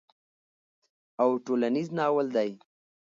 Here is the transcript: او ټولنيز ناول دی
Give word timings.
او 1.21 1.29
ټولنيز 1.45 1.87
ناول 1.97 2.27
دی 2.35 2.51